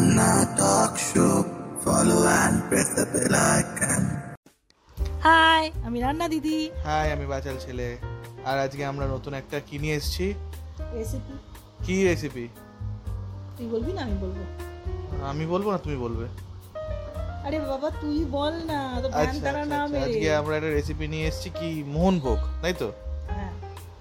[0.00, 1.34] Anna Talk Show.
[1.84, 4.02] Follow and press the bell icon.
[5.26, 7.88] Hi আমি রান্না দিদি। High আমি বাচাল ছেলে।
[8.48, 10.26] আর আজকে আমরা নতুন একটা কি নিয়ে এসেছি?
[10.96, 11.34] রেসিপি
[11.86, 12.44] কি রেসিপি
[13.56, 14.38] তুই বলবি না আমি বলব।
[15.30, 16.26] আমি বলব না তুমি বলবে।
[17.46, 20.54] আরে বাবা তুই বল না তো আচ্ছা ধ্যান তারা আচ্ছা, না আচ্ছা, মেরে। আজকে আমরা
[20.58, 21.70] একটা রেসিপি নিয়ে এসেছি কি?
[21.94, 22.88] মোহনভোগ তাই তো?
[23.36, 23.52] হ্যাঁ।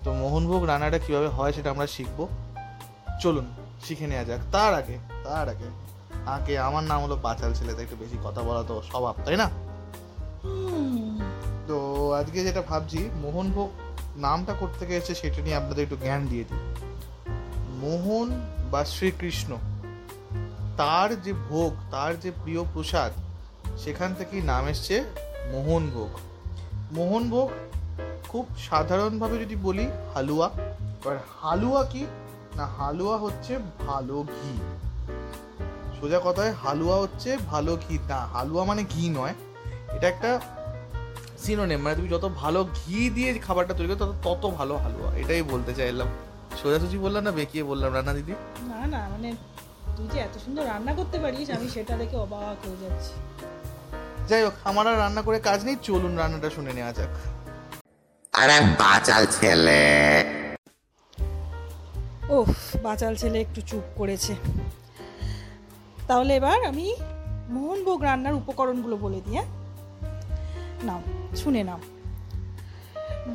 [0.04, 2.20] তো মোহনভোগ রান্নাটা কীভাবে হয় সেটা আমরা শিখব।
[3.24, 3.48] চলুন।
[3.86, 5.70] শিখে নেওয়া যাক। তার আগে তার আগে।
[6.26, 9.48] আগে আমার নাম হলো বাচাল ছেলে একটু বেশি কথা বলা তো স্বভাব, তাই না?
[11.68, 11.78] তো
[12.14, 13.70] আজকে যেটা ভাবছি মোহনভোগ
[14.16, 16.64] নামটা করতে গেছে, সেটা নিয়ে আপনাদের একটু জ্ঞান দিয়ে দিই।
[17.84, 18.28] মোহন
[18.72, 19.52] বা শ্রীকৃষ্ণ,
[20.78, 23.12] তার যে ভোগ, তার যে প্রিয় প্রসাদ,
[23.80, 24.96] সেখান থেকেই নাম এসছে
[25.52, 26.12] মোহনভোগ
[26.92, 27.48] মোহনভোগ
[28.28, 30.48] খুব সাধারণভাবে যদি বলি, হালুয়া,
[31.00, 32.06] এবার হালুয়া কি?
[32.56, 34.60] না হালুয়া হচ্ছে ভালো ঘি।
[36.00, 39.34] সোজা কথায় হালুয়া হচ্ছে ভালো ঘি। না হালুয়া মানে ঘি নয়।
[39.96, 40.40] এটা একটা
[41.44, 45.44] সিনোনেম মানে তুমি যত ভালো ঘি দিয়ে খাবারটা তৈরি করো তত তত ভালো হালুয়া। এটাই
[45.44, 46.08] বলতে চাইলাম।
[46.64, 48.32] সোজাসুজি বললাম না বেঁকিয়ে বললাম রান্না দিদি?
[48.62, 49.34] না না মানে
[49.98, 53.12] তুই যে এত সুন্দর রান্না করতে পারিস আমি সেটা দেখে অবাক হয়ে যাচ্ছি।
[54.28, 57.10] যাই হোক আমার আর রান্না করে কাজ নেই চলুন রান্নাটা শুনে নেওয়া যাক।
[58.34, 60.39] আরে বাচাল ছেলে।
[62.30, 62.50] ওহ
[62.84, 64.34] বাচাল ছেলে একটু চুপ করেছে।
[66.08, 66.88] তাহলে এবার আমি
[67.50, 69.48] মোহনভোগ রান্নার উপকরণগুলো বলে দিই হ্যাঁ?
[70.84, 71.02] নাও,
[71.36, 71.80] শুনে নাও।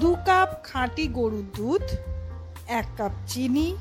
[0.00, 1.86] দু কাপ খাঁটি গরুর দুধ,
[2.66, 3.76] এক কাপ চিনি,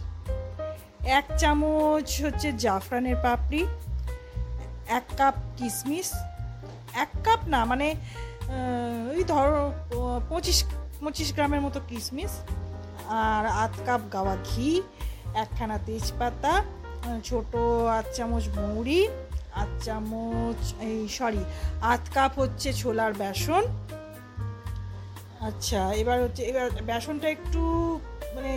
[1.20, 3.62] এক চামচ হচ্ছে জাফরানের পাপড়ি,
[4.88, 6.10] এক কাপ কিশমিশ
[6.94, 7.88] এক কাপ না মানে
[9.14, 9.62] ওই ধরো
[10.30, 10.58] পঁচিশ
[11.02, 12.34] পঁচিশ গ্রামের মতো কিশমিশ
[13.08, 14.70] আর আধ কাপ গাওয়া ঘি,
[15.44, 16.54] একখানা তেজপাতা
[17.24, 17.52] ছোট
[17.98, 19.02] আধ চামচ মৌরি,
[19.62, 21.44] আধ চামচ এই সরি
[21.82, 23.64] আধ কাপ হচ্ছে ছোলার বেসন।
[25.48, 27.62] আচ্ছা এবার হচ্ছে, এবার বেসনটা একটু
[28.36, 28.54] মানে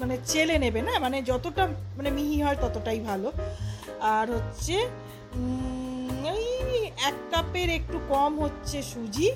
[0.00, 0.94] মানে চেলে নেবে না?
[0.98, 1.62] মানে যতটা
[1.96, 3.28] মানে মিহি হয় ততটাই ভালো।
[4.16, 4.76] আর হচ্ছে
[6.32, 6.44] ওই
[7.08, 9.28] এক কাপের একটু কম হচ্ছে সুজি,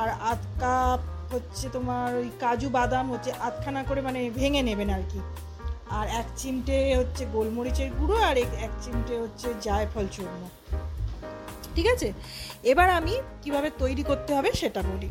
[0.00, 1.00] আর আধ কাপ
[1.32, 5.20] হচ্ছে তোমার ওই কাজু বাদাম হচ্ছে আধখানা করে মানে ভেঙে নেবেন আর কি।
[5.90, 10.48] আর এক চিমটে হচ্ছে গোলমরিচের গুঁড়ো আর এক চিমটে হচ্ছে জায়ফল চূর্ণ।
[11.74, 12.12] ঠিক আছে?
[12.62, 15.08] এবার আমি কীভাবে তৈরি করতে হবে সেটা বলি।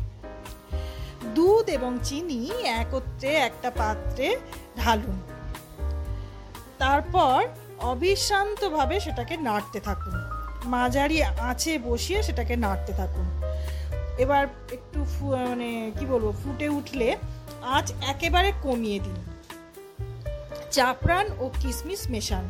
[1.34, 4.36] দুধ এবং চিনি একত্রে একটা পাত্রে
[4.84, 5.20] ঢালুন।
[6.78, 7.46] তারপর
[7.78, 10.12] অবিশ্রান্তভাবে সেটাকে নাড়তে থাকুন।
[10.64, 13.39] মাঝারি আঁচে বসিয়ে সেটাকে নাড়তে থাকুন।
[14.22, 14.44] এবার
[14.76, 14.98] একটু
[15.50, 17.08] মানে কি বলব, ফুটে উঠলে
[17.76, 19.18] আঁচ একেবারে কমিয়ে দিন।
[20.76, 22.44] জাফরান ও কিশমিশ মেশান,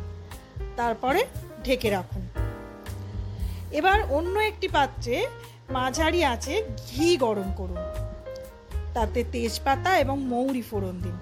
[0.79, 1.21] তারপরে
[1.65, 2.23] ঢেকে রাখুন।
[3.79, 5.15] এবার অন্য একটি পাত্রে
[5.75, 6.55] মাঝারি আঁচে
[6.89, 7.81] ঘি গরম করুন।
[8.95, 11.17] তাতে তেজপাতা এবং মৌরি ফোড়ন দিন।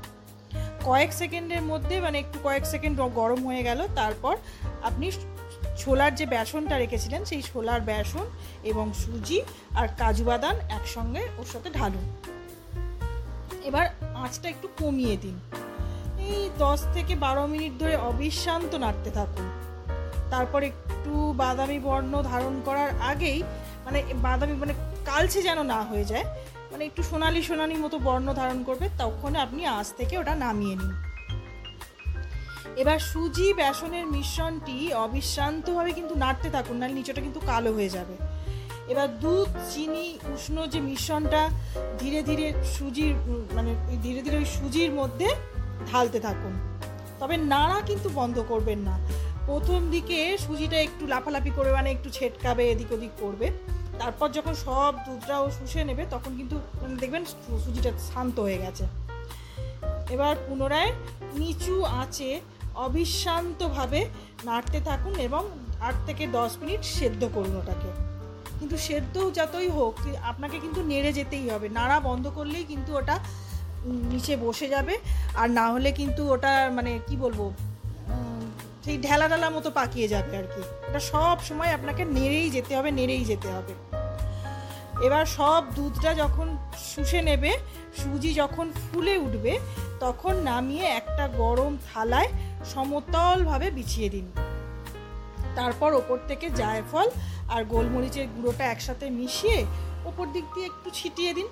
[0.88, 4.34] কয়েক সেকেন্ডের মধ্যে মানে একটু কয়েক সেকেন্ড গরম হয়ে গেল, তারপর
[4.88, 5.08] আপনি
[5.80, 8.26] ছোলার যে বেসনটা রেখেছিলেন, সেই ছোলার বেসন
[8.64, 9.40] এবং সুজি
[9.76, 12.06] আর কাজু বাদাম একসঙ্গে ওর সাথে ঢালুন।
[13.64, 13.86] এবার
[14.24, 15.36] আঁচটা একটু কমিয়ে দিন।
[16.32, 19.48] এই দশ থেকে বারো মিনিট ধরে অবিশ্রান্ত নাড়তে থাকুন।
[20.30, 23.40] তারপর একটু বাদামি বর্ণ ধারণ করার আগেই
[23.86, 24.74] মানে বাদামি মানে
[25.06, 26.26] কালছে যেন না হয়ে যায়
[26.72, 30.94] মানে একটু সোনালি সোনালি মতো বর্ণ ধারণ করবে তখন আপনি আঁচ থেকে ওটা নামিয়ে নিন।
[32.76, 38.14] এবার সুজি, বেসনের মিশ্রণটি অবিশ্রান্তভাবে কিন্তু নাড়তে থাকুন, নাহলে নিচটা কিন্তু কালো হয়ে যাবে।
[38.88, 41.50] এবার দুধ, চিনি, উষ্ণ যে মিশ্রণটা
[42.00, 43.16] ধীরে ধীরে সুজির
[43.54, 45.36] মানে ধীরে ধীরে ওই সুজির মধ্যে
[45.92, 46.52] ঢালতে থাকুন।
[47.20, 49.00] তবে নাড়া কিন্তু বন্ধ করবেন না।
[49.46, 53.52] প্রথম দিকে সুজিটা একটু লাফালাফি করে মানে একটু ছেটকাবে, এদিক ওদিক করবে।
[54.00, 57.26] তারপর যখন সব দুধটাও শুষে নেবে, তখন কিন্তু মানে দেখবেন
[57.66, 58.88] সুজিটা শান্ত হয়ে গেছে।
[60.10, 60.92] এবার পুনরায়
[61.34, 62.40] নিচু আঁচে
[62.86, 64.02] অবিশ্রান্তভাবে
[64.44, 65.44] নাড়তে থাকুন এবং
[65.82, 67.90] আট থেকে দশ মিনিট সেদ্ধ করুন ওটাকে।
[68.60, 73.16] কিন্তু সেদ্ধ যতই হোক আপনাকে কিন্তু নেড়ে যেতেই হবে। নাড়া বন্ধ করলেই কিন্তু ওটা
[74.14, 74.96] নিচে বসে যাবে।
[75.36, 77.42] আর না হলে কিন্তু ওটা মানে কি বলব
[78.86, 82.90] সেই ঢেলা ঢালা মতো পাকিয়ে যাবে আর কি। এটা সব সময় আপনাকে নেড়েই যেতে হবে,
[82.92, 83.74] নেড়েই যেতে হবে।
[85.06, 86.48] এবার সব দুধটা যখন
[86.94, 87.52] শুষে নেবে,
[87.98, 89.54] সুজি যখন ফুলে উঠবে,
[90.00, 92.30] তখন নামিয়ে একটা গরম থালায়
[92.66, 94.26] সমতলভাবে বিছিয়ে দিন।
[95.56, 97.08] তারপর ওপর থেকে জায়ফল
[97.54, 99.60] আর গোলমরিচের গুঁড়োটা একসাথে মিশিয়ে
[100.06, 101.48] ওপর দিক দিয়ে একটু ছিটিয়ে দিন।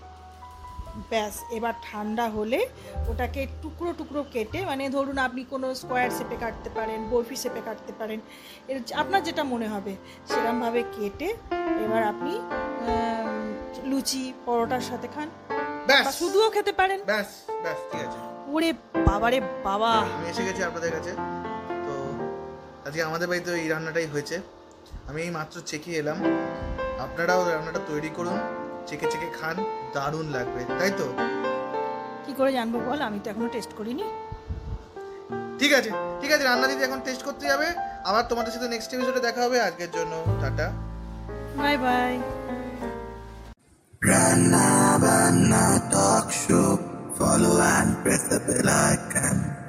[1.09, 2.59] ব্যাস এবার ঠান্ডা হলে
[3.09, 7.93] ওটাকে টুকরো টুকরো কেটে মানে ধরুন আপনি কোনো স্কোয়ার শেপে কাটতে পারেন বরফি শেপে কাটতে
[7.99, 8.19] পারেন
[8.67, 9.93] এর আপনার যেটা মনে হবে
[10.27, 11.29] সেরকমভাবে কেটে
[11.85, 12.33] এবার আপনি
[13.91, 15.27] লুচি পরোটার সাথে খান।
[16.19, 17.29] শুধুও খেতে পারেন। ব্যাস
[17.63, 18.73] ব্যাস ঠিক আছে। ওরে
[19.07, 21.11] বাবারে বাবা। আমি এসে গেছি আপনাদের কাছে।
[21.85, 21.93] তো
[22.87, 24.35] আজকে আমাদের বাড়িতে এই রান্নাটাই হয়েছে।
[25.09, 26.17] আমি এই মাত্র চেকে এলাম।
[27.05, 28.37] আপনারাও রান্নাটা তৈরি করুন।
[28.87, 29.55] চেকে চেকে খান।
[29.93, 31.07] দারুণ লাগবে তাই তো?
[32.25, 32.99] কি করে জানব বল?
[33.01, 34.03] আমি তো এখনও টেস্ট করিনি।
[35.59, 35.91] ঠিক আছে
[36.21, 37.67] ঠিক আছে রান্না দিদি এখন টেস্ট করতে যাবে।
[38.09, 40.67] আবার তোমাদের সাথে নেক্সট এপিসোডে দেখা হবে। আজকের জন্য tata.
[41.59, 42.13] Bye bye
[45.03, 46.96] Bana Talk Show.
[47.17, 49.56] Follow and press the bell icon.